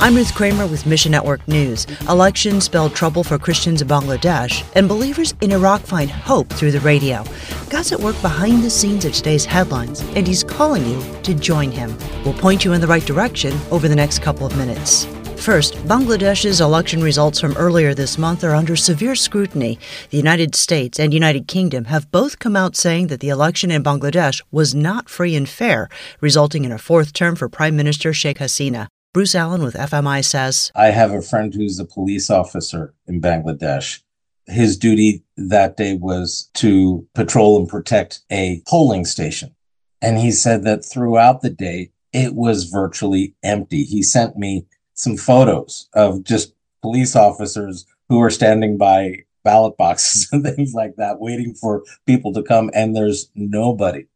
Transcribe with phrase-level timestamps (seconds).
[0.00, 1.86] I'm Ruth Kramer with Mission Network News.
[2.08, 6.80] Elections spelled trouble for Christians in Bangladesh, and believers in Iraq find hope through the
[6.80, 7.24] radio.
[7.70, 11.70] God's at work behind the scenes of today's headlines, and He's calling you to join
[11.70, 11.96] Him.
[12.24, 15.06] We'll point you in the right direction over the next couple of minutes.
[15.36, 19.78] First, Bangladesh's election results from earlier this month are under severe scrutiny.
[20.10, 23.82] The United States and United Kingdom have both come out saying that the election in
[23.82, 25.88] Bangladesh was not free and fair,
[26.20, 28.88] resulting in a fourth term for Prime Minister Sheikh Hasina.
[29.14, 34.00] Bruce Allen with FMI says I have a friend who's a police officer in Bangladesh.
[34.46, 39.54] His duty that day was to patrol and protect a polling station.
[40.02, 43.84] And he said that throughout the day, it was virtually empty.
[43.84, 50.28] He sent me some photos of just police officers who are standing by ballot boxes
[50.32, 54.06] and things like that, waiting for people to come, and there's nobody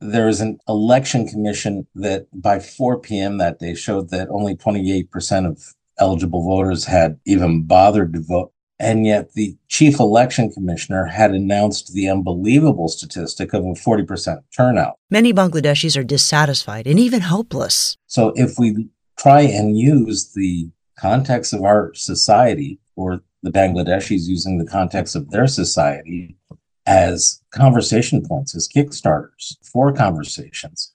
[0.00, 3.38] there is an election commission that by 4 p.m.
[3.38, 8.52] that day showed that only 28% of eligible voters had even bothered to vote.
[8.78, 14.96] And yet the chief election commissioner had announced the unbelievable statistic of a 40% turnout.
[15.10, 17.96] Many Bangladeshis are dissatisfied and even hopeless.
[18.06, 20.68] So if we try and use the
[20.98, 26.36] context of our society or the Bangladeshis using the context of their society
[26.86, 30.92] as conversation points, as kickstarters for conversations.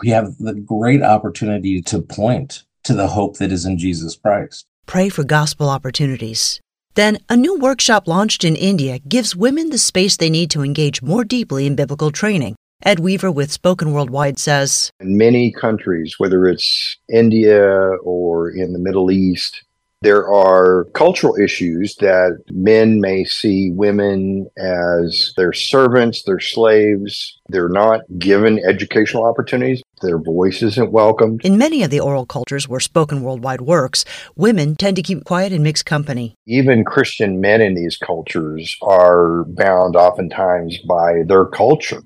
[0.00, 4.66] We have the great opportunity to point to the hope that is in Jesus Christ.
[4.86, 6.60] Pray for gospel opportunities.
[6.94, 11.02] Then, a new workshop launched in India gives women the space they need to engage
[11.02, 12.56] more deeply in biblical training.
[12.84, 17.68] Ed Weaver with Spoken Worldwide says In many countries, whether it's India
[18.02, 19.64] or in the Middle East,
[20.00, 27.36] there are cultural issues that men may see women as their servants, their slaves.
[27.48, 29.82] They're not given educational opportunities.
[30.00, 31.40] Their voice isn't welcomed.
[31.44, 34.04] In many of the oral cultures where spoken worldwide works,
[34.36, 36.36] women tend to keep quiet in mixed company.
[36.46, 42.02] Even Christian men in these cultures are bound oftentimes by their culture.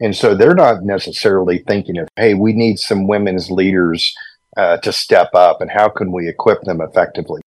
[0.00, 4.14] And so they're not necessarily thinking of, hey, we need some women's leaders
[4.56, 7.40] uh, to step up and how can we equip them effectively?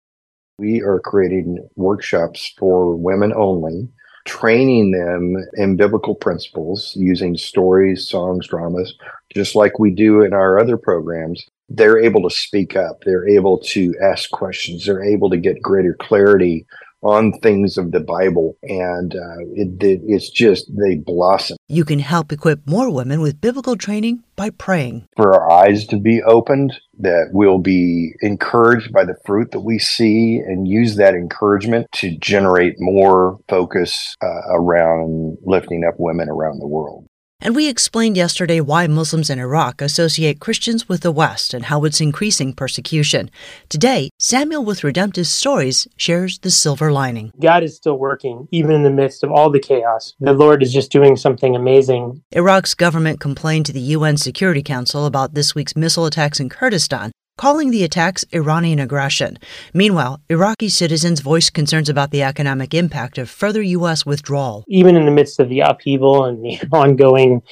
[0.58, 3.88] We are creating workshops for women only,
[4.24, 8.94] training them in biblical principles using stories, songs, dramas,
[9.34, 11.44] just like we do in our other programs.
[11.68, 15.94] They're able to speak up, they're able to ask questions, they're able to get greater
[15.94, 16.66] clarity
[17.06, 21.56] on things of the Bible, and uh, it, it, it's just they blossom.
[21.68, 25.06] You can help equip more women with biblical training by praying.
[25.16, 29.78] For our eyes to be opened, that we'll be encouraged by the fruit that we
[29.78, 36.58] see, and use that encouragement to generate more focus uh, around lifting up women around
[36.58, 37.05] the world.
[37.38, 41.84] And we explained yesterday why Muslims in Iraq associate Christians with the West and how
[41.84, 43.30] it's increasing persecution.
[43.68, 47.32] Today, Samuel with Redemptive Stories shares the silver lining.
[47.38, 50.14] God is still working, even in the midst of all the chaos.
[50.18, 52.22] The Lord is just doing something amazing.
[52.32, 57.12] Iraq's government complained to the UN Security Council about this week's missile attacks in Kurdistan
[57.36, 59.38] calling the attacks Iranian aggression.
[59.74, 64.04] Meanwhile, Iraqi citizens voiced concerns about the economic impact of further U.S.
[64.06, 64.64] withdrawal.
[64.68, 67.42] Even in the midst of the upheaval and the ongoing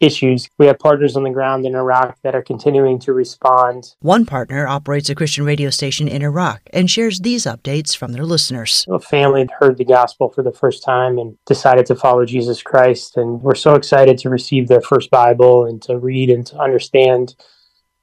[0.00, 0.48] issues.
[0.58, 3.94] We have partners on the ground in Iraq that are continuing to respond.
[4.00, 8.24] One partner operates a Christian radio station in Iraq and shares these updates from their
[8.24, 8.86] listeners.
[8.88, 13.16] A family heard the gospel for the first time and decided to follow Jesus Christ.
[13.16, 17.34] And we're so excited to receive their first Bible and to read and to understand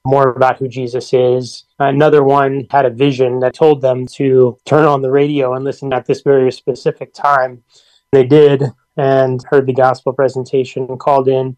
[0.06, 1.64] more about who Jesus is.
[1.78, 5.92] Another one had a vision that told them to turn on the radio and listen
[5.92, 7.62] at this very specific time.
[8.12, 8.62] They did
[8.96, 11.56] and heard the gospel presentation, called in,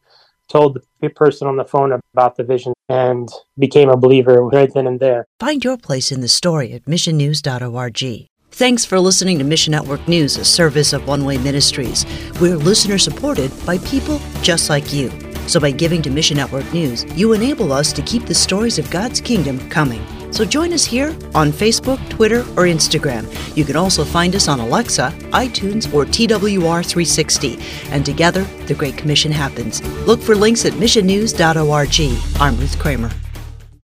[0.49, 3.29] told the person on the phone about the vision, and
[3.59, 5.27] became a believer right then and there.
[5.39, 8.29] Find your place in the story at missionnews.org.
[8.51, 12.05] Thanks for listening to Mission Network News, a service of One Way Ministries.
[12.41, 15.28] We're listener supported by people just like you.
[15.49, 18.91] So by giving to Mission Network News, you enable us to keep the stories of
[18.91, 20.05] God's kingdom coming.
[20.31, 23.27] So join us here on Facebook, Twitter, or Instagram.
[23.57, 27.91] You can also find us on Alexa, iTunes, or TWR360.
[27.91, 29.83] And together, the Great Commission happens.
[30.07, 32.41] Look for links at missionnews.org.
[32.41, 33.11] I'm Ruth Kramer.